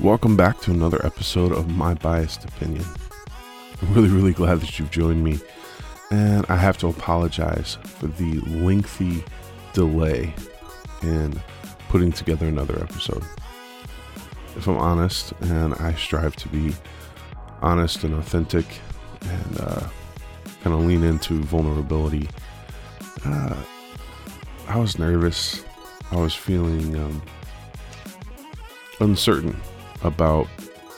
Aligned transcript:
Welcome 0.00 0.36
back 0.36 0.60
to 0.60 0.70
another 0.70 1.04
episode 1.04 1.50
of 1.50 1.76
My 1.76 1.92
Biased 1.92 2.44
Opinion. 2.44 2.84
I'm 3.82 3.92
really, 3.92 4.08
really 4.08 4.32
glad 4.32 4.60
that 4.60 4.78
you've 4.78 4.92
joined 4.92 5.24
me. 5.24 5.40
And 6.12 6.46
I 6.48 6.54
have 6.54 6.78
to 6.78 6.86
apologize 6.86 7.78
for 7.82 8.06
the 8.06 8.38
lengthy 8.42 9.24
delay 9.72 10.32
in 11.02 11.42
putting 11.88 12.12
together 12.12 12.46
another 12.46 12.80
episode. 12.80 13.24
If 14.54 14.68
I'm 14.68 14.76
honest, 14.76 15.32
and 15.40 15.74
I 15.74 15.94
strive 15.94 16.36
to 16.36 16.48
be 16.48 16.76
honest 17.60 18.04
and 18.04 18.14
authentic 18.14 18.66
and 19.22 19.60
uh, 19.60 19.88
kind 20.62 20.74
of 20.74 20.84
lean 20.84 21.02
into 21.02 21.42
vulnerability, 21.42 22.28
uh, 23.24 23.56
I 24.68 24.78
was 24.78 24.96
nervous. 24.96 25.64
I 26.12 26.16
was 26.16 26.34
feeling 26.34 26.94
um, 26.94 27.20
uncertain 29.00 29.60
about 30.02 30.46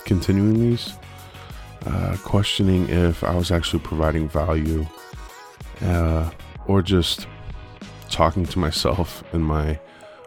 continuing 0.04 0.60
these, 0.60 0.94
uh, 1.86 2.16
questioning 2.24 2.88
if 2.88 3.24
I 3.24 3.34
was 3.34 3.50
actually 3.50 3.80
providing 3.80 4.28
value 4.28 4.86
uh, 5.82 6.30
or 6.66 6.82
just 6.82 7.26
talking 8.08 8.44
to 8.46 8.58
myself 8.58 9.22
in 9.32 9.42
my 9.42 9.78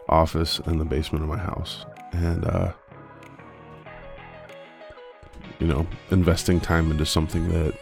office 0.09 0.59
in 0.67 0.77
the 0.77 0.85
basement 0.85 1.23
of 1.23 1.29
my 1.29 1.37
house. 1.37 1.85
And, 2.11 2.45
uh, 2.45 2.73
you 5.59 5.67
know, 5.67 5.85
investing 6.11 6.59
time 6.59 6.91
into 6.91 7.05
something 7.05 7.49
that 7.49 7.77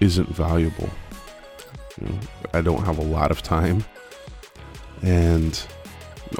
isn't 0.00 0.28
valuable. 0.28 0.88
You 2.00 2.08
know, 2.08 2.18
I 2.54 2.60
don't 2.60 2.84
have 2.84 2.98
a 2.98 3.04
lot 3.04 3.30
of 3.30 3.42
time. 3.42 3.84
And, 5.02 5.62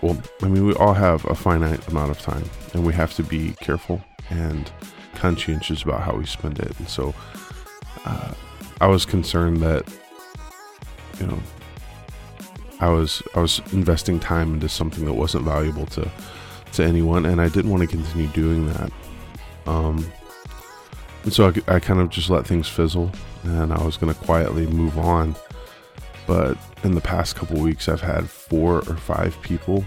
well, 0.03 0.17
I 0.43 0.49
mean, 0.49 0.67
we 0.67 0.75
all 0.75 0.95
have 0.95 1.25
a 1.27 1.35
finite 1.35 1.87
amount 1.89 2.11
of 2.11 2.21
time, 2.21 2.45
and 2.75 2.85
we 2.85 2.93
have 2.95 3.15
to 3.15 3.23
be 3.23 3.53
careful 3.61 4.03
and 4.31 4.71
conscientious 5.15 5.83
about 5.83 6.03
how 6.03 6.15
we 6.15 6.27
spend 6.27 6.59
it. 6.59 6.79
And 6.79 6.89
so, 6.89 7.15
uh, 8.05 8.33
I 8.81 8.87
was 8.87 9.05
concerned 9.05 9.59
that, 9.59 9.87
you 11.19 11.27
know, 11.27 11.39
I 12.81 12.89
was 12.89 13.23
I 13.35 13.41
was 13.41 13.61
investing 13.73 14.19
time 14.19 14.55
into 14.55 14.69
something 14.69 15.05
that 15.05 15.13
wasn't 15.13 15.45
valuable 15.45 15.87
to 15.87 16.11
to 16.73 16.85
anyone, 16.85 17.27
and 17.27 17.41
I 17.41 17.49
didn't 17.49 17.71
want 17.71 17.83
to 17.83 17.87
continue 17.87 18.29
doing 18.29 18.67
that. 18.73 18.93
Um, 19.67 20.11
and 21.25 21.33
so 21.33 21.49
I, 21.49 21.75
I 21.75 21.81
kind 21.81 22.01
of 22.01 22.09
just 22.09 22.31
let 22.31 22.47
things 22.47 22.69
fizzle, 22.69 23.11
and 23.45 23.73
I 23.73 23.83
was 23.85 23.97
going 23.97 24.13
to 24.15 24.19
quietly 24.21 24.67
move 24.67 24.99
on. 24.99 25.37
But 26.31 26.57
in 26.85 26.95
the 26.95 27.01
past 27.01 27.35
couple 27.35 27.61
weeks, 27.61 27.89
I've 27.89 28.01
had 28.01 28.31
four 28.31 28.89
or 28.89 28.95
five 28.95 29.37
people, 29.43 29.83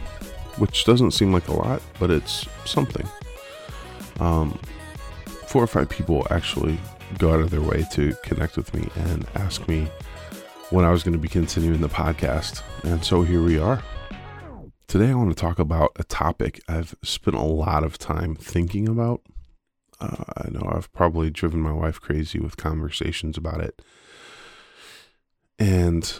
which 0.58 0.83
doesn't 0.83 1.11
seem 1.11 1.31
like 1.31 1.47
a 1.47 1.53
lot, 1.53 1.81
but 2.02 2.11
it's 2.11 2.45
something. 2.66 3.08
Um, 4.19 4.59
four 5.47 5.63
or 5.63 5.67
five 5.67 5.88
people 5.88 6.27
actually 6.31 6.77
go 7.17 7.31
out 7.33 7.39
of 7.39 7.50
their 7.50 7.61
way 7.61 7.85
to 7.94 8.13
connect 8.23 8.58
with 8.58 8.73
me 8.73 8.89
and 9.05 9.25
ask 9.35 9.69
me 9.69 9.88
when 10.69 10.83
I 10.83 10.91
was 10.91 11.02
going 11.02 11.13
to 11.13 11.17
be 11.17 11.30
continuing 11.30 11.80
the 11.80 11.88
podcast. 11.88 12.61
And 12.83 13.05
so 13.05 13.22
here 13.22 13.41
we 13.41 13.57
are. 13.57 13.81
Today, 14.88 15.11
I 15.11 15.13
want 15.13 15.30
to 15.30 15.41
talk 15.41 15.59
about 15.59 15.94
a 15.95 16.03
topic 16.03 16.59
I've 16.67 16.94
spent 17.02 17.38
a 17.38 17.41
lot 17.41 17.85
of 17.85 17.97
time 17.97 18.35
thinking 18.35 18.89
about. 18.89 19.22
Uh, 20.02 20.25
I 20.35 20.50
know 20.50 20.69
I've 20.75 20.91
probably 20.91 21.30
driven 21.30 21.61
my 21.61 21.72
wife 21.72 22.02
crazy 22.02 22.38
with 22.38 22.57
conversations 22.57 23.38
about 23.38 23.61
it. 23.61 23.81
And 25.57 26.19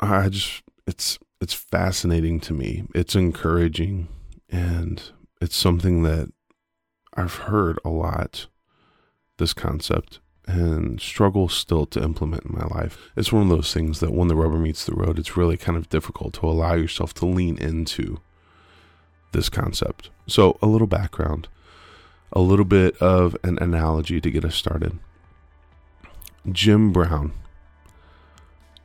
I 0.00 0.28
just, 0.28 0.62
it's, 0.86 1.18
it's 1.40 1.54
fascinating 1.54 2.40
to 2.40 2.52
me. 2.52 2.84
It's 2.94 3.14
encouraging 3.14 4.08
and 4.48 5.02
it's 5.40 5.56
something 5.56 6.02
that 6.02 6.32
I've 7.14 7.34
heard 7.34 7.78
a 7.84 7.90
lot 7.90 8.46
this 9.38 9.52
concept 9.52 10.20
and 10.46 11.00
struggle 11.00 11.48
still 11.48 11.86
to 11.86 12.02
implement 12.02 12.44
in 12.44 12.54
my 12.54 12.66
life. 12.66 13.10
It's 13.16 13.32
one 13.32 13.42
of 13.42 13.48
those 13.48 13.72
things 13.72 14.00
that 14.00 14.12
when 14.12 14.28
the 14.28 14.36
rubber 14.36 14.58
meets 14.58 14.84
the 14.84 14.94
road, 14.94 15.18
it's 15.18 15.36
really 15.36 15.56
kind 15.56 15.78
of 15.78 15.88
difficult 15.88 16.34
to 16.34 16.46
allow 16.46 16.74
yourself 16.74 17.14
to 17.14 17.26
lean 17.26 17.56
into 17.58 18.20
this 19.32 19.48
concept. 19.48 20.10
So, 20.26 20.58
a 20.60 20.66
little 20.66 20.86
background, 20.86 21.48
a 22.32 22.40
little 22.40 22.64
bit 22.64 22.96
of 22.98 23.36
an 23.44 23.58
analogy 23.60 24.20
to 24.20 24.30
get 24.30 24.44
us 24.44 24.56
started. 24.56 24.98
Jim 26.50 26.92
Brown 26.92 27.32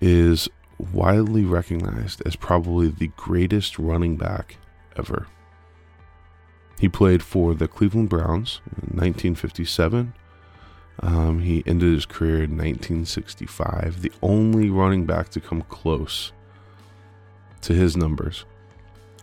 is 0.02 0.50
widely 0.78 1.44
recognized 1.44 2.22
as 2.26 2.36
probably 2.36 2.90
the 2.90 3.12
greatest 3.16 3.80
running 3.80 4.18
back 4.18 4.58
ever. 4.98 5.28
He 6.80 6.90
played 6.90 7.24
for 7.24 7.54
the 7.54 7.68
Cleveland 7.68 8.10
Browns 8.10 8.60
in 8.66 8.98
1957 8.98 10.14
um, 11.02 11.40
he 11.40 11.64
ended 11.66 11.94
his 11.94 12.06
career 12.06 12.36
in 12.36 12.52
1965, 12.52 14.02
the 14.02 14.12
only 14.22 14.70
running 14.70 15.06
back 15.06 15.30
to 15.30 15.42
come 15.42 15.62
close 15.64 16.32
to 17.62 17.74
his 17.74 17.98
numbers 17.98 18.46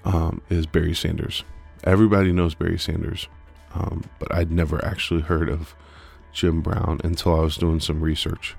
um, 0.04 0.42
is 0.50 0.66
Barry 0.66 0.94
Sanders. 0.94 1.44
Everybody 1.84 2.32
knows 2.32 2.54
Barry 2.54 2.78
Sanders, 2.78 3.28
um, 3.74 4.04
but 4.18 4.34
I'd 4.34 4.50
never 4.50 4.84
actually 4.84 5.22
heard 5.22 5.48
of 5.48 5.74
Jim 6.32 6.60
Brown 6.60 7.00
until 7.04 7.34
I 7.34 7.40
was 7.40 7.56
doing 7.56 7.80
some 7.80 8.00
research. 8.00 8.54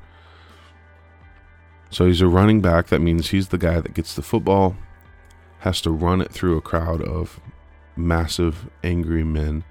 So 1.93 2.07
he's 2.07 2.21
a 2.21 2.27
running 2.27 2.59
back. 2.59 2.87
That 2.87 3.01
means 3.01 3.29
he's 3.29 3.49
the 3.49 3.57
guy 3.57 3.79
that 3.79 3.93
gets 3.93 4.15
the 4.15 4.21
football, 4.21 4.75
has 5.59 5.79
to 5.81 5.91
run 5.91 6.21
it 6.21 6.31
through 6.31 6.57
a 6.57 6.61
crowd 6.61 7.01
of 7.01 7.39
massive, 7.95 8.69
angry 8.83 9.23
men 9.23 9.63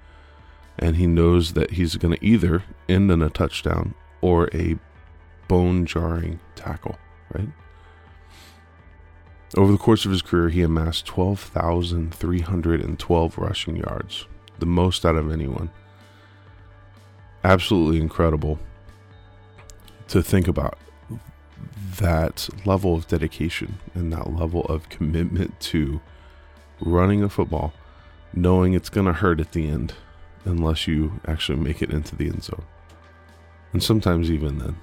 and 0.77 0.95
he 0.95 1.07
knows 1.07 1.53
that 1.53 1.71
he's 1.71 1.95
going 1.95 2.15
to 2.15 2.23
either 2.25 2.63
end 2.89 3.09
in 3.11 3.21
a 3.21 3.29
touchdown 3.29 3.93
or 4.21 4.49
a 4.53 4.77
bone 5.47 5.85
jarring 5.85 6.39
tackle, 6.55 6.97
right? 7.33 7.47
Over 9.55 9.71
the 9.71 9.77
course 9.77 10.03
of 10.05 10.11
his 10.11 10.23
career, 10.23 10.49
he 10.49 10.63
amassed 10.63 11.05
12,312 11.05 13.37
rushing 13.37 13.75
yards, 13.75 14.25
the 14.57 14.65
most 14.65 15.05
out 15.05 15.15
of 15.15 15.31
anyone. 15.31 15.69
Absolutely 17.43 18.01
incredible 18.01 18.57
to 20.07 20.23
think 20.23 20.47
about 20.47 20.79
that 21.97 22.49
level 22.65 22.95
of 22.95 23.07
dedication 23.07 23.79
and 23.93 24.11
that 24.11 24.33
level 24.33 24.65
of 24.65 24.89
commitment 24.89 25.59
to 25.59 26.01
running 26.79 27.23
a 27.23 27.29
football, 27.29 27.73
knowing 28.33 28.73
it's 28.73 28.89
going 28.89 29.07
to 29.07 29.13
hurt 29.13 29.39
at 29.39 29.51
the 29.51 29.67
end 29.67 29.93
unless 30.45 30.87
you 30.87 31.19
actually 31.27 31.57
make 31.57 31.81
it 31.81 31.91
into 31.91 32.15
the 32.15 32.27
end 32.27 32.43
zone. 32.43 32.63
And 33.71 33.81
sometimes 33.81 34.29
even 34.29 34.59
then. 34.59 34.77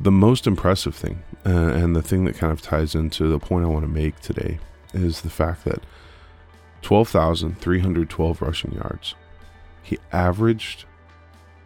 The 0.00 0.10
most 0.10 0.46
impressive 0.46 0.94
thing, 0.94 1.22
uh, 1.44 1.50
and 1.50 1.94
the 1.94 2.02
thing 2.02 2.24
that 2.24 2.36
kind 2.36 2.52
of 2.52 2.62
ties 2.62 2.94
into 2.94 3.28
the 3.28 3.38
point 3.38 3.64
I 3.64 3.68
want 3.68 3.84
to 3.84 3.88
make 3.88 4.20
today, 4.20 4.58
is 4.94 5.20
the 5.20 5.30
fact 5.30 5.64
that 5.64 5.82
12,312 6.80 8.42
rushing 8.42 8.72
yards. 8.72 9.14
He 9.82 9.98
averaged 10.12 10.84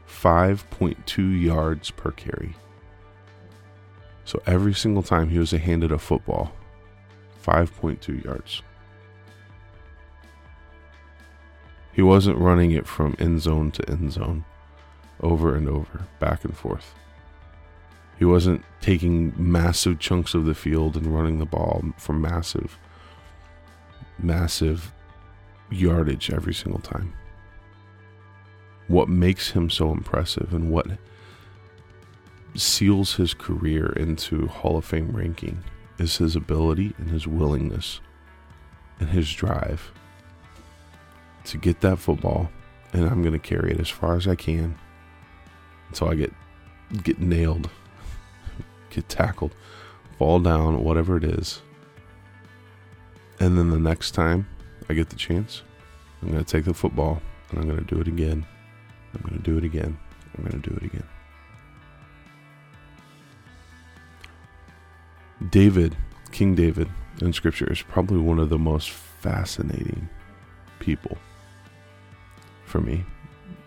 5.2 0.08 1.42
yards 1.42 1.90
per 1.90 2.10
carry. 2.12 2.54
So 4.24 4.42
every 4.46 4.74
single 4.74 5.02
time 5.02 5.28
he 5.28 5.38
was 5.38 5.52
handed 5.52 5.92
a 5.92 5.98
football, 5.98 6.52
5.2 7.44 8.24
yards. 8.24 8.62
He 11.92 12.02
wasn't 12.02 12.38
running 12.38 12.72
it 12.72 12.86
from 12.86 13.16
end 13.18 13.40
zone 13.40 13.70
to 13.72 13.88
end 13.88 14.12
zone, 14.12 14.44
over 15.22 15.54
and 15.54 15.68
over, 15.68 16.06
back 16.18 16.44
and 16.44 16.56
forth. 16.56 16.94
He 18.18 18.24
wasn't 18.24 18.64
taking 18.80 19.32
massive 19.36 19.98
chunks 19.98 20.34
of 20.34 20.44
the 20.44 20.54
field 20.54 20.96
and 20.96 21.06
running 21.06 21.38
the 21.38 21.46
ball 21.46 21.84
for 21.98 22.12
massive, 22.12 22.78
massive 24.18 24.92
yardage 25.70 26.30
every 26.30 26.54
single 26.54 26.80
time. 26.80 27.12
What 28.88 29.08
makes 29.08 29.50
him 29.50 29.68
so 29.70 29.90
impressive 29.90 30.54
and 30.54 30.70
what 30.70 30.86
seals 32.54 33.16
his 33.16 33.34
career 33.34 33.92
into 33.96 34.46
Hall 34.46 34.78
of 34.78 34.84
Fame 34.84 35.10
ranking 35.10 35.62
is 35.98 36.16
his 36.18 36.36
ability 36.36 36.94
and 36.98 37.10
his 37.10 37.26
willingness 37.26 38.00
and 38.98 39.10
his 39.10 39.32
drive 39.32 39.92
to 41.44 41.58
get 41.58 41.80
that 41.80 41.98
football, 41.98 42.50
and 42.92 43.06
I'm 43.06 43.22
going 43.22 43.32
to 43.32 43.38
carry 43.38 43.72
it 43.72 43.80
as 43.80 43.88
far 43.88 44.16
as 44.16 44.26
I 44.26 44.34
can 44.34 44.76
until 45.88 46.08
I 46.08 46.14
get 46.14 46.32
get 47.02 47.18
nailed, 47.18 47.68
get 48.90 49.08
tackled, 49.08 49.54
fall 50.18 50.40
down, 50.40 50.84
whatever 50.84 51.16
it 51.16 51.24
is. 51.24 51.62
And 53.40 53.58
then 53.58 53.70
the 53.70 53.78
next 53.78 54.12
time 54.12 54.46
I 54.88 54.94
get 54.94 55.10
the 55.10 55.16
chance, 55.16 55.62
I'm 56.22 56.30
going 56.30 56.44
to 56.44 56.50
take 56.50 56.64
the 56.64 56.74
football 56.74 57.20
and 57.50 57.60
I'm 57.60 57.66
going 57.66 57.84
to 57.84 57.94
do 57.94 58.00
it 58.00 58.08
again. 58.08 58.46
I'm 59.16 59.22
going 59.28 59.42
to 59.42 59.50
do 59.50 59.56
it 59.56 59.64
again. 59.64 59.98
I'm 60.36 60.44
going 60.44 60.60
to 60.60 60.70
do 60.70 60.76
it 60.76 60.82
again. 60.84 61.04
David, 65.50 65.96
King 66.32 66.54
David 66.54 66.88
in 67.20 67.32
scripture 67.32 67.70
is 67.70 67.82
probably 67.82 68.18
one 68.18 68.38
of 68.38 68.48
the 68.48 68.58
most 68.58 68.90
fascinating 68.90 70.08
people 70.78 71.16
for 72.64 72.80
me. 72.80 73.04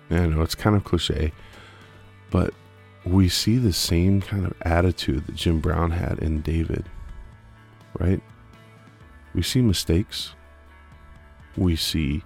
And 0.09 0.19
I 0.19 0.25
know 0.27 0.41
it's 0.41 0.55
kind 0.55 0.75
of 0.75 0.83
cliche, 0.83 1.31
but 2.29 2.53
we 3.05 3.29
see 3.29 3.57
the 3.57 3.73
same 3.73 4.21
kind 4.21 4.45
of 4.45 4.53
attitude 4.61 5.25
that 5.27 5.35
Jim 5.35 5.59
Brown 5.59 5.91
had 5.91 6.19
in 6.19 6.41
David, 6.41 6.85
right? 7.97 8.21
We 9.33 9.41
see 9.41 9.61
mistakes. 9.61 10.33
We 11.55 11.75
see 11.75 12.23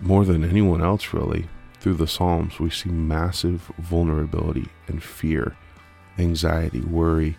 more 0.00 0.24
than 0.24 0.44
anyone 0.44 0.82
else, 0.82 1.12
really, 1.12 1.48
through 1.84 1.92
the 1.92 2.06
Psalms, 2.06 2.58
we 2.58 2.70
see 2.70 2.88
massive 2.88 3.70
vulnerability 3.76 4.68
and 4.86 5.02
fear, 5.02 5.54
anxiety, 6.16 6.80
worry, 6.80 7.36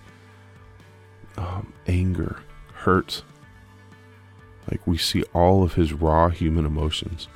um, 1.36 1.74
anger, 1.88 2.38
hurt. 2.72 3.24
Like 4.70 4.86
we 4.86 5.00
see 5.00 5.24
all 5.34 5.64
of 5.64 5.74
his 5.74 5.94
raw 5.94 6.30
human 6.30 6.64
emotions 6.64 7.28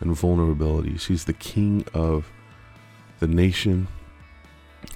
and 0.00 0.16
vulnerabilities. 0.16 1.06
He's 1.06 1.26
the 1.26 1.32
king 1.32 1.84
of 1.94 2.32
the 3.20 3.28
nation. 3.28 3.86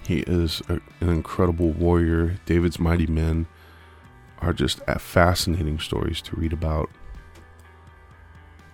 He 0.02 0.22
is 0.22 0.62
a, 0.68 0.80
an 1.00 1.10
incredible 1.10 1.70
warrior. 1.70 2.40
David's 2.44 2.80
mighty 2.80 3.06
men 3.06 3.46
are 4.40 4.52
just 4.52 4.80
fascinating 4.98 5.78
stories 5.78 6.20
to 6.22 6.34
read 6.34 6.52
about. 6.52 6.90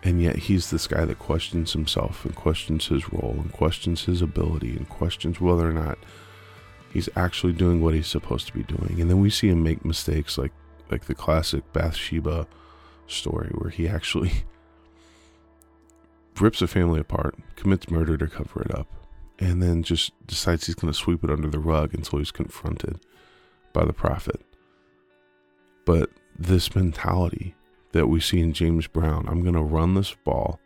And 0.09 0.23
yet 0.23 0.37
he's 0.37 0.71
this 0.71 0.87
guy 0.87 1.05
that 1.05 1.19
questions 1.19 1.75
himself 1.75 2.25
and 2.25 2.35
questions 2.35 2.87
his 2.87 3.13
role 3.13 3.37
and 3.43 3.53
questions 3.53 4.07
his 4.07 4.23
ability 4.23 4.71
and 4.71 4.89
questions 4.89 5.39
whether 5.39 5.69
or 5.69 5.75
not 5.75 5.99
he's 6.91 7.11
actually 7.15 7.53
doing 7.53 7.83
what 7.83 7.93
he's 7.93 8.07
supposed 8.07 8.47
to 8.47 8.55
be 8.55 8.63
doing. 8.63 9.03
And 9.03 9.11
then 9.11 9.21
we 9.21 9.29
see 9.29 9.51
him 9.51 9.63
make 9.63 9.85
mistakes 9.85 10.39
like 10.39 10.53
like 10.91 11.05
the 11.05 11.15
classic 11.15 11.71
Bathsheba 11.75 12.47
story 13.07 13.51
where 13.53 13.69
he 13.69 13.87
actually 13.87 14.33
rips 16.41 16.63
a 16.63 16.67
family 16.67 17.01
apart, 17.01 17.37
commits 17.57 17.91
murder 17.91 18.17
to 18.17 18.29
cover 18.29 18.63
it 18.63 18.75
up, 18.75 18.89
and 19.39 19.63
then 19.63 19.83
just 19.83 20.13
decides 20.27 20.65
he's 20.65 20.75
going 20.75 20.91
to 20.91 20.99
sweep 20.99 21.23
it 21.23 21.31
under 21.31 21.51
the 21.51 21.59
rug 21.59 21.93
until 21.93 22.19
he's 22.19 22.31
confronted 22.31 22.99
by 23.75 23.85
the 23.85 23.93
prophet. 23.93 24.41
But 25.85 26.09
this 26.39 26.75
mentality 26.75 27.55
that 27.93 28.07
we 28.09 28.21
see 28.21 28.41
in 28.41 28.53
James 28.53 28.87
Brown, 28.87 29.27
I'm 29.29 29.43
going 29.43 29.55
to 29.55 29.63
run 29.63 29.95
this 29.95 30.15
ball 30.25 30.61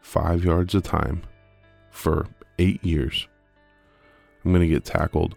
five 0.00 0.44
yards 0.44 0.74
a 0.74 0.80
time 0.80 1.22
for 1.90 2.26
eight 2.58 2.84
years. 2.84 3.28
I'm 4.44 4.52
going 4.52 4.62
to 4.62 4.74
get 4.74 4.84
tackled 4.84 5.36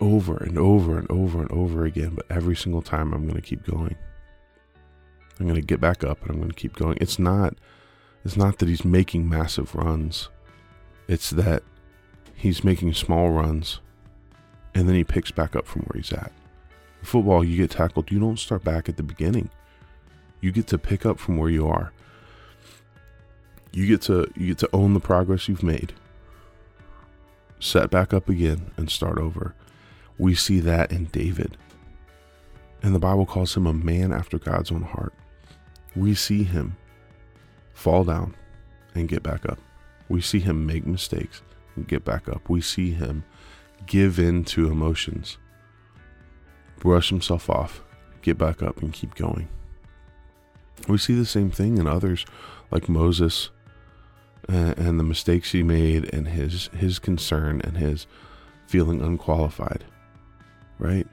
over 0.00 0.36
and 0.36 0.58
over 0.58 0.98
and 0.98 1.10
over 1.10 1.40
and 1.40 1.50
over 1.52 1.84
again, 1.84 2.14
but 2.14 2.26
every 2.28 2.56
single 2.56 2.82
time 2.82 3.12
I'm 3.12 3.24
going 3.24 3.40
to 3.40 3.46
keep 3.46 3.64
going. 3.64 3.96
I'm 5.38 5.46
going 5.46 5.60
to 5.60 5.66
get 5.66 5.80
back 5.80 6.04
up 6.04 6.22
and 6.22 6.30
I'm 6.30 6.38
going 6.38 6.50
to 6.50 6.54
keep 6.54 6.76
going. 6.76 6.98
It's 7.00 7.18
not 7.18 7.54
it's 8.24 8.36
not 8.36 8.58
that 8.58 8.68
he's 8.68 8.84
making 8.84 9.28
massive 9.28 9.74
runs. 9.74 10.30
It's 11.08 11.30
that 11.30 11.62
he's 12.34 12.64
making 12.64 12.94
small 12.94 13.30
runs 13.30 13.80
and 14.74 14.88
then 14.88 14.96
he 14.96 15.04
picks 15.04 15.30
back 15.30 15.54
up 15.54 15.66
from 15.66 15.82
where 15.82 16.00
he's 16.00 16.12
at. 16.12 16.32
In 17.00 17.06
football, 17.06 17.44
you 17.44 17.56
get 17.56 17.70
tackled, 17.70 18.10
you 18.10 18.18
don't 18.18 18.38
start 18.38 18.64
back 18.64 18.88
at 18.88 18.96
the 18.96 19.02
beginning. 19.02 19.50
You 20.44 20.52
get 20.52 20.66
to 20.66 20.78
pick 20.78 21.06
up 21.06 21.18
from 21.18 21.38
where 21.38 21.48
you 21.48 21.66
are. 21.68 21.90
You 23.72 23.86
get 23.86 24.02
to 24.02 24.30
you 24.36 24.48
get 24.48 24.58
to 24.58 24.68
own 24.74 24.92
the 24.92 25.00
progress 25.00 25.48
you've 25.48 25.62
made. 25.62 25.94
Set 27.60 27.88
back 27.88 28.12
up 28.12 28.28
again 28.28 28.70
and 28.76 28.90
start 28.90 29.16
over. 29.16 29.54
We 30.18 30.34
see 30.34 30.60
that 30.60 30.92
in 30.92 31.06
David. 31.06 31.56
And 32.82 32.94
the 32.94 32.98
Bible 32.98 33.24
calls 33.24 33.56
him 33.56 33.66
a 33.66 33.72
man 33.72 34.12
after 34.12 34.38
God's 34.38 34.70
own 34.70 34.82
heart. 34.82 35.14
We 35.96 36.14
see 36.14 36.42
him 36.42 36.76
fall 37.72 38.04
down 38.04 38.34
and 38.94 39.08
get 39.08 39.22
back 39.22 39.48
up. 39.48 39.58
We 40.10 40.20
see 40.20 40.40
him 40.40 40.66
make 40.66 40.86
mistakes 40.86 41.40
and 41.74 41.88
get 41.88 42.04
back 42.04 42.28
up. 42.28 42.50
We 42.50 42.60
see 42.60 42.90
him 42.90 43.24
give 43.86 44.18
in 44.18 44.44
to 44.44 44.70
emotions, 44.70 45.38
brush 46.80 47.08
himself 47.08 47.48
off, 47.48 47.82
get 48.20 48.36
back 48.36 48.62
up, 48.62 48.82
and 48.82 48.92
keep 48.92 49.14
going. 49.14 49.48
We 50.88 50.98
see 50.98 51.14
the 51.14 51.24
same 51.24 51.50
thing 51.50 51.78
in 51.78 51.86
others 51.86 52.26
like 52.70 52.88
Moses 52.88 53.50
and, 54.48 54.76
and 54.78 55.00
the 55.00 55.04
mistakes 55.04 55.52
he 55.52 55.62
made 55.62 56.12
and 56.12 56.28
his 56.28 56.68
his 56.68 56.98
concern 56.98 57.60
and 57.62 57.76
his 57.76 58.06
feeling 58.66 59.00
unqualified 59.00 59.84
right? 60.78 61.06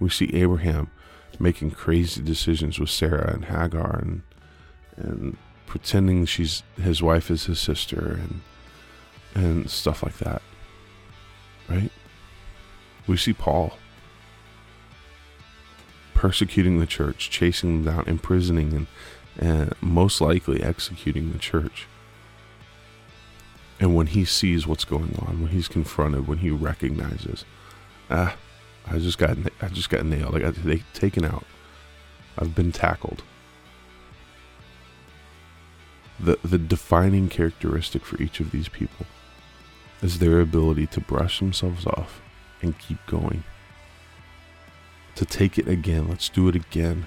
We 0.00 0.08
see 0.10 0.34
Abraham 0.34 0.90
making 1.38 1.72
crazy 1.72 2.22
decisions 2.22 2.78
with 2.78 2.90
Sarah 2.90 3.32
and 3.32 3.44
Hagar 3.46 3.98
and 4.00 4.22
and 4.96 5.36
pretending 5.66 6.24
she's 6.24 6.62
his 6.80 7.02
wife 7.02 7.30
is 7.30 7.46
his 7.46 7.58
sister 7.58 8.18
and 8.22 8.40
and 9.34 9.70
stuff 9.70 10.02
like 10.02 10.18
that. 10.18 10.42
Right? 11.68 11.90
We 13.06 13.16
see 13.16 13.32
Paul 13.32 13.76
persecuting 16.16 16.80
the 16.80 16.86
church, 16.86 17.30
chasing 17.30 17.84
them 17.84 17.94
down, 17.94 18.08
imprisoning 18.08 18.86
and 19.38 19.74
most 19.82 20.20
likely 20.20 20.62
executing 20.62 21.32
the 21.32 21.38
church. 21.38 21.86
And 23.78 23.94
when 23.94 24.06
he 24.08 24.24
sees 24.24 24.66
what's 24.66 24.86
going 24.86 25.14
on, 25.26 25.42
when 25.42 25.50
he's 25.50 25.68
confronted, 25.68 26.26
when 26.26 26.38
he 26.38 26.50
recognizes, 26.50 27.44
ah, 28.10 28.34
I 28.86 28.98
just 28.98 29.18
got 29.18 29.36
I 29.60 29.68
just 29.68 29.90
got 29.90 30.06
nailed. 30.06 30.34
I 30.34 30.38
got 30.38 30.54
taken 30.94 31.24
out. 31.24 31.44
I've 32.38 32.54
been 32.54 32.72
tackled. 32.72 33.22
The 36.18 36.38
the 36.42 36.58
defining 36.58 37.28
characteristic 37.28 38.06
for 38.06 38.20
each 38.22 38.40
of 38.40 38.52
these 38.52 38.68
people 38.68 39.04
is 40.00 40.18
their 40.18 40.40
ability 40.40 40.86
to 40.86 41.00
brush 41.00 41.40
themselves 41.40 41.86
off 41.86 42.22
and 42.62 42.78
keep 42.78 43.04
going. 43.06 43.44
To 45.16 45.24
take 45.24 45.58
it 45.58 45.68
again. 45.68 46.08
Let's 46.08 46.28
do 46.28 46.48
it 46.48 46.54
again. 46.54 47.06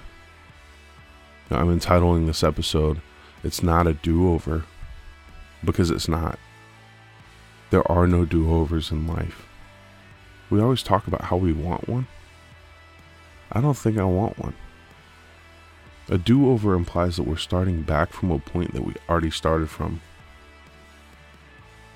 Now, 1.50 1.58
I'm 1.58 1.70
entitling 1.70 2.26
this 2.26 2.44
episode 2.44 3.00
It's 3.42 3.62
Not 3.62 3.86
a 3.86 3.94
Do 3.94 4.32
Over 4.32 4.64
because 5.64 5.90
it's 5.90 6.08
not. 6.08 6.38
There 7.70 7.90
are 7.90 8.06
no 8.06 8.24
do 8.24 8.52
overs 8.52 8.90
in 8.90 9.06
life. 9.06 9.46
We 10.48 10.60
always 10.60 10.82
talk 10.82 11.06
about 11.06 11.22
how 11.22 11.36
we 11.36 11.52
want 11.52 11.88
one. 11.88 12.08
I 13.52 13.60
don't 13.60 13.76
think 13.76 13.98
I 13.98 14.04
want 14.04 14.38
one. 14.38 14.54
A 16.08 16.18
do 16.18 16.50
over 16.50 16.74
implies 16.74 17.16
that 17.16 17.22
we're 17.24 17.36
starting 17.36 17.82
back 17.82 18.12
from 18.12 18.32
a 18.32 18.40
point 18.40 18.74
that 18.74 18.84
we 18.84 18.94
already 19.08 19.30
started 19.30 19.70
from. 19.70 20.00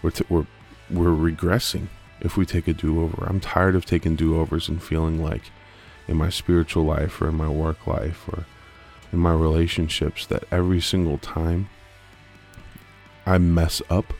We're, 0.03 0.11
t- 0.11 0.27
we're, 0.29 0.47
we're 0.89 1.09
regressing 1.09 1.89
if 2.21 2.37
we 2.37 2.47
take 2.47 2.69
a 2.69 2.73
do 2.73 3.03
over. 3.03 3.27
I'm 3.27 3.41
tired 3.41 3.75
of 3.75 3.85
taking 3.85 4.15
do 4.15 4.39
overs 4.39 4.69
and 4.69 4.81
feeling 4.81 5.21
like 5.21 5.51
in 6.07 6.17
my 6.17 6.31
spiritual 6.31 6.85
life 6.85 7.21
or 7.21 7.29
in 7.29 7.35
my 7.35 7.49
work 7.49 7.87
life 7.87 8.29
or 8.29 8.45
in 9.13 9.19
my 9.19 9.33
relationships 9.33 10.27
that 10.27 10.45
every 10.51 10.81
single 10.81 11.19
time 11.19 11.69
I 13.27 13.39
mess 13.39 13.81
up, 13.89 14.13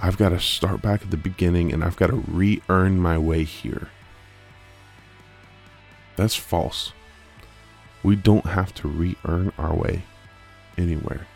I've 0.00 0.16
got 0.16 0.30
to 0.30 0.40
start 0.40 0.80
back 0.80 1.02
at 1.02 1.10
the 1.10 1.16
beginning 1.16 1.72
and 1.72 1.84
I've 1.84 1.96
got 1.96 2.08
to 2.08 2.16
re 2.16 2.62
earn 2.68 2.98
my 2.98 3.18
way 3.18 3.44
here. 3.44 3.88
That's 6.16 6.36
false. 6.36 6.92
We 8.02 8.16
don't 8.16 8.46
have 8.46 8.72
to 8.74 8.88
re 8.88 9.16
earn 9.26 9.52
our 9.58 9.74
way 9.74 10.04
anywhere. 10.78 11.26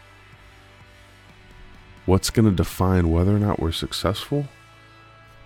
What's 2.07 2.31
going 2.31 2.49
to 2.49 2.55
define 2.55 3.11
whether 3.11 3.35
or 3.35 3.38
not 3.38 3.61
we're 3.61 3.73
successful 3.73 4.47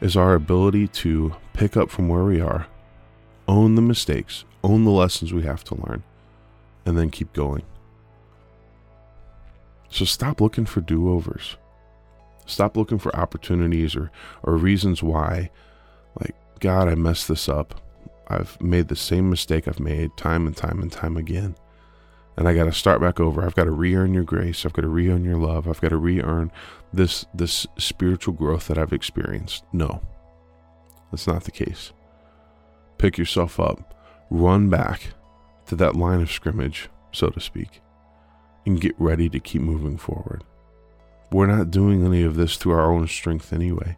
is 0.01 0.17
our 0.17 0.35
ability 0.35 0.89
to 0.89 1.35
pick 1.53 1.77
up 1.77 1.91
from 1.91 2.09
where 2.09 2.25
we 2.25 2.41
are, 2.41 2.67
own 3.49 3.75
the 3.75 3.83
mistakes, 3.83 4.45
own 4.63 4.85
the 4.85 4.91
lessons 4.91 5.33
we 5.33 5.43
have 5.43 5.65
to 5.65 5.75
learn, 5.75 6.05
and 6.87 6.97
then 6.97 7.11
keep 7.11 7.33
going. 7.33 7.65
So 9.91 10.05
stop 10.05 10.41
looking 10.41 10.67
for 10.67 10.81
do 10.81 11.11
overs. 11.11 11.57
Stop 12.47 12.77
looking 12.77 12.99
for 12.99 13.15
opportunities 13.17 13.97
or, 13.97 14.11
or 14.43 14.57
reasons 14.57 15.03
why, 15.03 15.51
like, 16.21 16.35
God, 16.61 16.89
I 16.89 16.95
messed 16.95 17.29
this 17.29 17.49
up. 17.49 17.81
I've 18.29 18.61
made 18.61 18.89
the 18.89 18.97
same 18.97 19.31
mistake 19.31 19.67
I've 19.67 19.81
made 19.81 20.17
time 20.17 20.47
and 20.47 20.57
time 20.57 20.81
and 20.83 20.93
time 20.93 21.17
again. 21.17 21.57
And 22.37 22.47
I 22.47 22.55
got 22.55 22.65
to 22.65 22.73
start 22.73 23.01
back 23.01 23.19
over. 23.19 23.43
I've 23.45 23.55
got 23.55 23.65
to 23.65 23.71
re 23.71 23.97
earn 23.97 24.15
your 24.15 24.25
grace. 24.25 24.65
I've 24.65 24.73
got 24.73 24.83
to 24.83 24.89
re 24.89 25.11
earn 25.11 25.25
your 25.25 25.39
love. 25.39 25.67
I've 25.67 25.81
got 25.81 25.89
to 25.89 25.97
re 25.97 26.23
earn 26.23 26.53
this, 26.93 27.27
this 27.35 27.67
spiritual 27.79 28.35
growth 28.35 28.69
that 28.69 28.79
I've 28.79 28.93
experienced. 28.93 29.65
No, 29.73 30.03
that's 31.11 31.27
not 31.27 31.45
the 31.45 31.51
case. 31.51 31.93
Pick 32.99 33.17
yourself 33.17 33.59
up, 33.61 33.95
run 34.31 34.69
back 34.69 35.15
to 35.67 35.77
that 35.77 35.97
line 35.97 36.21
of 36.21 36.31
scrimmage, 36.31 36.89
so 37.13 37.31
to 37.31 37.41
speak, 37.41 37.81
and 38.67 38.81
get 38.81 38.95
ready 38.99 39.29
to 39.29 39.41
keep 39.41 39.63
moving 39.63 39.97
forward. 39.97 40.45
We're 41.31 41.47
not 41.47 41.71
doing 41.71 42.05
any 42.05 42.23
of 42.23 42.37
this 42.37 42.57
through 42.57 42.73
our 42.73 42.91
own 42.91 43.07
strength 43.07 43.53
anyway. 43.53 43.97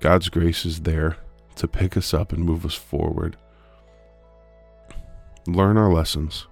God's 0.00 0.28
grace 0.28 0.64
is 0.64 0.82
there 0.82 1.16
to 1.56 1.68
pick 1.68 1.96
us 1.96 2.14
up 2.14 2.32
and 2.32 2.44
move 2.44 2.64
us 2.64 2.74
forward. 2.74 3.36
Learn 5.46 5.76
our 5.76 5.92
lessons, 5.92 6.46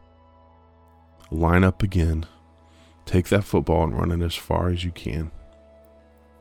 line 1.31 1.65
up 1.65 1.83
again, 1.83 2.27
Take 3.07 3.29
that 3.29 3.45
football 3.45 3.85
and 3.85 3.97
run 3.97 4.11
it 4.11 4.25
as 4.25 4.35
far 4.35 4.69
as 4.69 4.85
you 4.85 4.91
can. 4.91 5.31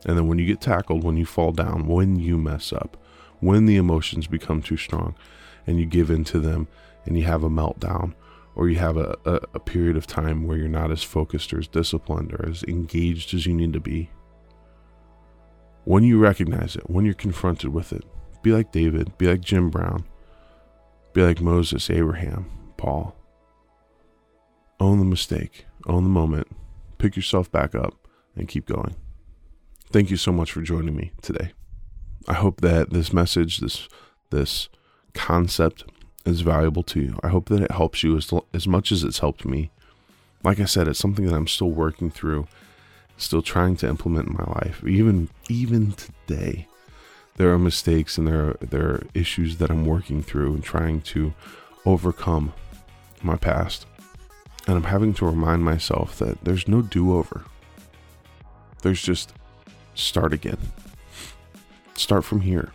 And 0.05 0.17
then 0.17 0.27
when 0.27 0.39
you 0.39 0.45
get 0.45 0.61
tackled, 0.61 1.03
when 1.03 1.15
you 1.15 1.25
fall 1.25 1.51
down, 1.51 1.87
when 1.87 2.19
you 2.19 2.37
mess 2.37 2.73
up, 2.73 2.97
when 3.39 3.65
the 3.65 3.77
emotions 3.77 4.27
become 4.27 4.61
too 4.61 4.77
strong 4.77 5.15
and 5.67 5.79
you 5.79 5.85
give 5.85 6.09
in 6.09 6.23
to 6.25 6.39
them 6.39 6.67
and 7.05 7.17
you 7.17 7.23
have 7.23 7.43
a 7.43 7.49
meltdown 7.49 8.13
or 8.55 8.69
you 8.69 8.77
have 8.77 8.97
a, 8.97 9.17
a, 9.25 9.39
a, 9.55 9.59
period 9.59 9.97
of 9.97 10.07
time 10.07 10.47
where 10.47 10.57
you're 10.57 10.67
not 10.67 10.89
as 10.89 11.03
focused 11.03 11.53
or 11.53 11.59
as 11.59 11.67
disciplined 11.67 12.33
or 12.33 12.47
as 12.49 12.63
engaged 12.63 13.33
as 13.33 13.45
you 13.45 13.53
need 13.53 13.73
to 13.73 13.81
be, 13.81 14.09
when 15.83 16.03
you 16.03 16.17
recognize 16.17 16.75
it, 16.75 16.89
when 16.89 17.03
you're 17.05 17.13
confronted 17.13 17.73
with 17.73 17.91
it, 17.91 18.03
be 18.41 18.51
like 18.51 18.71
David, 18.71 19.17
be 19.17 19.27
like 19.27 19.41
Jim 19.41 19.69
Brown, 19.69 20.05
be 21.13 21.21
like 21.21 21.41
Moses, 21.41 21.89
Abraham, 21.89 22.49
Paul. 22.77 23.15
Own 24.79 24.99
the 24.99 25.05
mistake, 25.05 25.65
own 25.85 26.03
the 26.03 26.09
moment, 26.09 26.47
pick 26.97 27.15
yourself 27.15 27.51
back 27.51 27.75
up, 27.75 28.07
and 28.35 28.47
keep 28.47 28.65
going. 28.65 28.95
Thank 29.91 30.09
you 30.09 30.17
so 30.17 30.31
much 30.31 30.51
for 30.51 30.61
joining 30.61 30.95
me 30.95 31.11
today. 31.21 31.51
I 32.27 32.33
hope 32.33 32.61
that 32.61 32.89
this 32.89 33.13
message, 33.13 33.59
this 33.59 33.87
this 34.31 34.69
concept 35.13 35.85
is 36.25 36.41
valuable 36.41 36.83
to 36.83 36.99
you. 36.99 37.19
I 37.23 37.29
hope 37.29 37.49
that 37.49 37.61
it 37.61 37.71
helps 37.71 38.03
you 38.03 38.17
as, 38.17 38.31
as 38.53 38.67
much 38.67 38.91
as 38.91 39.03
it's 39.03 39.19
helped 39.19 39.45
me. 39.45 39.71
Like 40.43 40.59
I 40.59 40.65
said, 40.65 40.87
it's 40.87 40.99
something 40.99 41.25
that 41.25 41.35
I'm 41.35 41.47
still 41.47 41.71
working 41.71 42.09
through, 42.09 42.47
still 43.17 43.41
trying 43.41 43.75
to 43.77 43.87
implement 43.87 44.29
in 44.29 44.33
my 44.33 44.51
life. 44.53 44.83
Even 44.83 45.29
even 45.49 45.93
today, 45.93 46.67
there 47.37 47.51
are 47.51 47.59
mistakes 47.59 48.17
and 48.17 48.27
there 48.27 48.49
are, 48.49 48.57
there 48.61 48.87
are 48.87 49.03
issues 49.13 49.57
that 49.57 49.69
I'm 49.69 49.85
working 49.85 50.23
through 50.23 50.53
and 50.53 50.63
trying 50.63 51.01
to 51.01 51.33
overcome 51.85 52.53
my 53.21 53.35
past. 53.35 53.85
And 54.67 54.75
I'm 54.75 54.83
having 54.83 55.13
to 55.15 55.25
remind 55.25 55.63
myself 55.63 56.17
that 56.19 56.43
there's 56.43 56.67
no 56.67 56.81
do-over. 56.81 57.45
There's 58.81 59.01
just 59.01 59.33
start 59.93 60.33
again. 60.33 60.57
Start 61.95 62.23
from 62.23 62.41
here. 62.41 62.71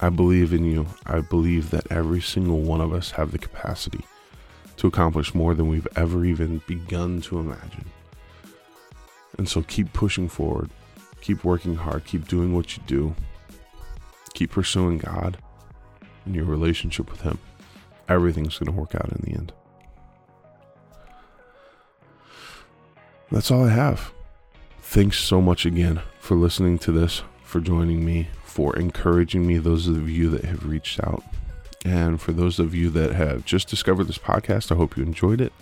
I 0.00 0.08
believe 0.08 0.52
in 0.52 0.64
you. 0.64 0.86
I 1.06 1.20
believe 1.20 1.70
that 1.70 1.90
every 1.90 2.20
single 2.20 2.60
one 2.60 2.80
of 2.80 2.92
us 2.92 3.12
have 3.12 3.30
the 3.30 3.38
capacity 3.38 4.04
to 4.78 4.86
accomplish 4.86 5.34
more 5.34 5.54
than 5.54 5.68
we've 5.68 5.86
ever 5.94 6.24
even 6.24 6.62
begun 6.66 7.20
to 7.22 7.38
imagine. 7.38 7.84
And 9.38 9.48
so 9.48 9.62
keep 9.62 9.92
pushing 9.92 10.28
forward. 10.28 10.70
Keep 11.20 11.44
working 11.44 11.76
hard. 11.76 12.04
Keep 12.04 12.26
doing 12.26 12.54
what 12.54 12.76
you 12.76 12.82
do. 12.86 13.14
Keep 14.34 14.52
pursuing 14.52 14.98
God 14.98 15.38
and 16.24 16.34
your 16.34 16.46
relationship 16.46 17.10
with 17.10 17.20
Him. 17.20 17.38
Everything's 18.08 18.58
going 18.58 18.72
to 18.72 18.78
work 18.78 18.94
out 18.94 19.10
in 19.10 19.20
the 19.22 19.38
end. 19.38 19.52
That's 23.30 23.50
all 23.50 23.64
I 23.64 23.70
have. 23.70 24.12
Thanks 24.80 25.18
so 25.18 25.40
much 25.40 25.64
again 25.64 26.02
for 26.18 26.36
listening 26.36 26.78
to 26.80 26.92
this, 26.92 27.22
for 27.52 27.60
joining 27.60 28.02
me, 28.02 28.28
for 28.44 28.74
encouraging 28.76 29.46
me, 29.46 29.58
those 29.58 29.86
of 29.86 30.08
you 30.08 30.30
that 30.30 30.46
have 30.46 30.66
reached 30.66 30.98
out. 31.04 31.22
And 31.84 32.18
for 32.18 32.32
those 32.32 32.58
of 32.58 32.74
you 32.74 32.88
that 32.90 33.12
have 33.12 33.44
just 33.44 33.68
discovered 33.68 34.04
this 34.04 34.16
podcast, 34.16 34.72
I 34.72 34.76
hope 34.76 34.96
you 34.96 35.02
enjoyed 35.02 35.38
it. 35.38 35.52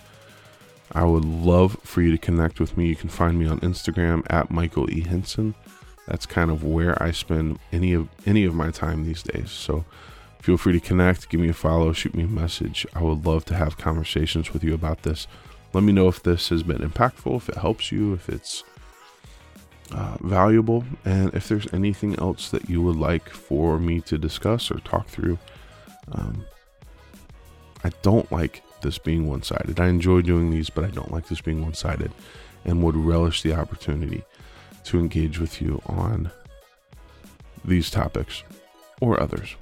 I 0.93 1.03
would 1.03 1.25
love 1.25 1.79
for 1.83 2.01
you 2.01 2.13
to 2.13 2.19
connect 2.19 2.61
with 2.61 2.77
me. 2.77 2.87
You 2.87 2.95
can 2.95 3.09
find 3.09 3.37
me 3.37 3.49
on 3.49 3.59
Instagram 3.61 4.25
at 4.31 4.53
Michael 4.53 4.89
E. 4.89 5.01
Henson. 5.01 5.57
That's 6.07 6.27
kind 6.27 6.53
of 6.53 6.63
where 6.63 7.01
I 7.03 7.11
spend 7.11 7.59
any 7.73 7.93
of 7.93 8.09
any 8.25 8.45
of 8.45 8.55
my 8.55 8.71
time 8.71 9.05
these 9.05 9.25
days. 9.25 9.51
So 9.51 9.85
feel 10.41 10.57
free 10.57 10.75
to 10.75 10.81
connect, 10.81 11.29
give 11.29 11.41
me 11.41 11.49
a 11.49 11.53
follow, 11.53 11.93
shoot 11.93 12.15
me 12.15 12.23
a 12.23 12.29
message. 12.29 12.87
I 12.95 13.03
would 13.03 13.27
love 13.27 13.45
to 13.47 13.55
have 13.55 13.79
conversations 13.79 14.53
with 14.53 14.63
you 14.63 14.75
about 14.75 15.03
this. 15.03 15.27
Let 15.73 15.83
me 15.83 15.93
know 15.93 16.07
if 16.07 16.23
this 16.23 16.51
has 16.51 16.63
been 16.63 16.79
impactful, 16.79 17.37
if 17.37 17.49
it 17.49 17.57
helps 17.57 17.91
you, 17.91 18.13
if 18.13 18.29
it's 18.29 18.63
uh, 19.93 20.17
valuable, 20.21 20.85
and 21.05 21.35
if 21.35 21.49
there's 21.49 21.73
anything 21.73 22.19
else 22.19 22.51
that 22.51 22.69
you 22.69 22.83
would 22.83 22.97
like 22.97 23.29
for 23.29 23.79
me 23.79 24.01
to 24.03 24.19
discuss 24.19 24.71
or 24.71 24.79
talk 24.81 25.07
through. 25.09 25.39
Um, 26.13 26.45
I 27.83 27.91
don't 28.03 28.31
like 28.31 28.63
this 28.83 28.99
being 28.99 29.29
one 29.29 29.43
sided. 29.43 29.81
I 29.81 29.89
enjoy 29.89 30.23
doing 30.23 30.51
these, 30.51 30.71
but 30.71 30.85
I 30.85 30.89
don't 30.89 31.13
like 31.13 31.29
this 31.29 31.41
being 31.41 31.63
one 31.63 31.75
sided 31.75 32.13
and 32.65 32.83
would 32.83 32.97
relish 32.97 33.43
the 33.43 33.55
opportunity 33.55 34.25
to 34.85 34.99
engage 34.99 35.39
with 35.39 35.61
you 35.61 35.81
on 35.87 36.31
these 37.65 37.91
topics 37.91 38.43
or 39.01 39.21
others. 39.21 39.57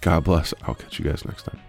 God 0.00 0.24
bless. 0.24 0.54
I'll 0.62 0.74
catch 0.74 0.98
you 0.98 1.04
guys 1.04 1.24
next 1.24 1.44
time. 1.44 1.60